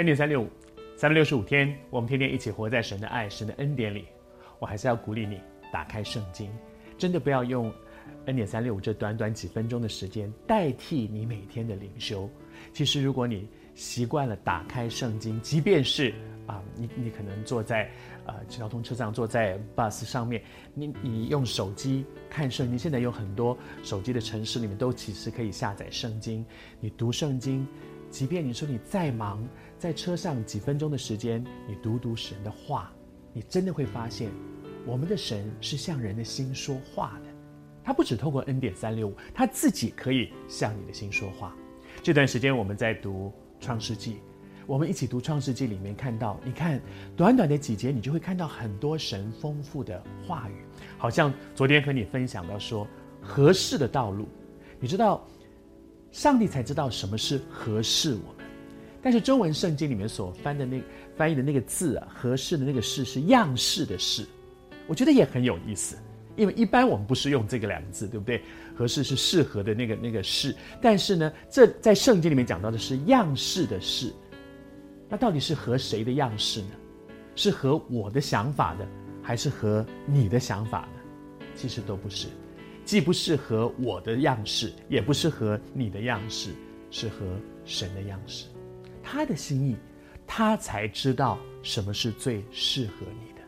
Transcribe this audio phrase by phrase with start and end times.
[0.00, 0.48] 恩典三六五，
[0.96, 4.06] 三百六十五天，我们天天一起活在神的爱、神的恩典里。
[4.58, 5.38] 我还是要鼓励你
[5.70, 6.50] 打开圣经，
[6.96, 7.70] 真的不要用
[8.24, 12.26] 恩典三六五这短短几分钟的时间代替你每天的灵修。
[12.72, 16.14] 其实，如果你习惯了打开圣经，即便是
[16.46, 17.86] 啊，你你可能坐在
[18.24, 20.42] 呃交通车上，坐在 bus 上面，
[20.72, 22.78] 你你用手机看圣经。
[22.78, 26.42] 现在有很多手机的城市里面都其实可以下载圣经，
[26.80, 27.68] 你读圣经。
[28.10, 29.40] 即便你说你再忙，
[29.80, 32.92] 在车上几分钟的时间，你读读神的话，
[33.32, 34.30] 你真的会发现，
[34.84, 37.30] 我们的神是向人的心说话的。
[37.82, 41.56] 他不只透过恩典三六五，他自己可以向你的心说话。
[42.02, 44.18] 这段时间我们在读创世纪，
[44.66, 46.78] 我们一起读创世纪里面看到，你看
[47.16, 50.62] 短短的几节，你就会看到很多神丰富的话语。
[50.98, 52.86] 好像昨天和你分享到说，
[53.22, 54.28] 合适的道路，
[54.78, 55.26] 你知道。
[56.12, 58.34] 上帝才知道什么是合适我，
[59.02, 60.82] 但是中文圣经里面所翻的那
[61.16, 64.26] 翻译的那个字啊，合适的那个适是样式的适，
[64.86, 65.96] 我觉得也很有意思，
[66.36, 68.42] 因为一般我们不是用这个两个字，对不对？
[68.76, 74.12] 合适是适合的那个那个适，但是呢，这在圣经里面讲到的是样式的式，
[75.08, 76.70] 那到底是和谁的样式呢？
[77.36, 78.86] 是和我的想法的，
[79.22, 81.46] 还是和你的想法呢？
[81.54, 82.28] 其实都不是。
[82.84, 86.50] 既不适合我的样式，也不适合你的样式，
[86.90, 87.24] 适合
[87.64, 88.46] 神的样式，
[89.02, 89.76] 他的心意，
[90.26, 93.40] 他才知道什么是最适合你的。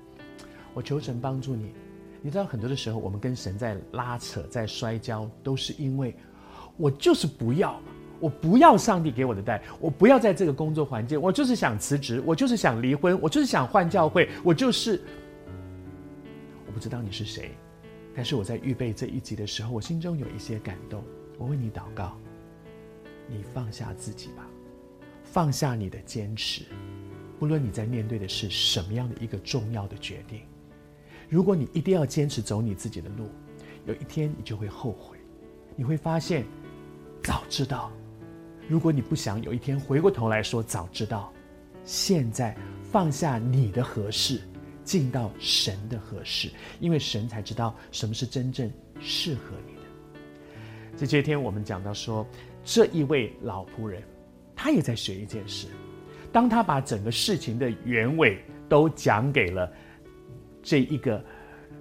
[0.74, 1.72] 我求神帮助你。
[2.20, 6.14] 你知道很多的时候，我们跟神在拉扯，在摔跤，都是因为
[6.76, 7.80] 我就是不要，
[8.20, 15.00] 我不要上帝给我的带，我不要在这个工作环境，我就是想辞职，我就是想离婚，我就是想换教会，我就是……
[16.66, 17.50] 我不知道你是谁。
[18.14, 21.02] 但是我在预备这一集的时候，我心中有一些感动。
[21.38, 22.16] 我为你祷告，
[23.26, 24.46] 你放下自己吧，
[25.32, 26.62] 放下你的坚持。
[27.38, 30.42] 不论你在面对的是什么样的一个重要的决定，
[31.26, 33.30] 如果你一定要坚持走你自己的路，
[33.86, 35.16] 有一天你就会后悔。
[35.74, 36.44] 你会发现，
[37.22, 37.90] 早知道。
[38.68, 41.32] 如果你不想有一天回过头来说早知道，
[41.82, 44.42] 现在放下你的合适。
[44.84, 46.50] 进到神的合适，
[46.80, 48.68] 因为神才知道什么是真正
[49.00, 49.80] 适合你的。
[50.96, 52.26] 这些天我们讲到说，
[52.64, 54.02] 这一位老仆人，
[54.62, 55.66] 他也在学一件事。
[56.30, 59.68] 当他把整个事情的原委都讲给了
[60.62, 61.20] 这一个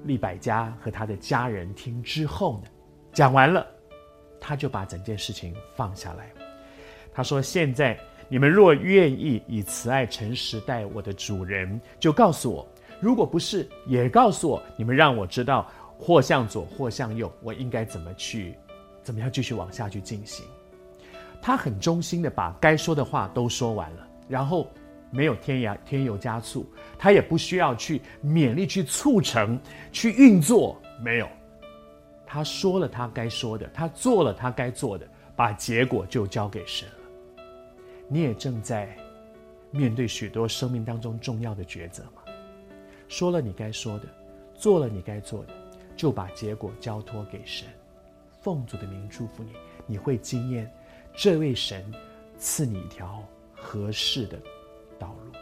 [0.06, 2.68] 利百家和他的家人听之后呢，
[3.14, 3.64] 讲完了，
[4.40, 6.32] 他就把整件事情放下来。
[7.14, 7.96] 他说：“现在
[8.28, 12.68] 你们若愿意以慈爱诚实待我的主人，就告诉我。”
[13.00, 18.56] 如果不是，也告诉我，你们让我知道，或向左，或向右，我应该怎么去，
[19.04, 20.44] 怎么样继续往下去进行。
[21.42, 24.70] 他很忠心的把该说的话都说完了，然后
[25.10, 26.66] 没有添牙添油加醋，
[26.98, 29.60] 他也不需要去勉力去促成
[29.92, 31.28] 去运作，没有。
[32.26, 37.44] 他说了他该说的，他做了他该做的，把结果就交给神了。
[38.08, 38.96] 你也正在
[39.72, 42.22] 面对许多生命当中重要的抉择吗？
[43.10, 44.06] 说了你该说的，
[44.54, 45.54] 做了你该做的，
[45.98, 47.68] 就把结果交托给神。
[48.40, 49.52] 奉主的名祝福你，
[49.86, 50.72] 你会经验
[51.16, 51.84] 这位神
[52.38, 53.24] 赐你一条
[53.56, 54.40] 合适的
[54.98, 55.41] 道路。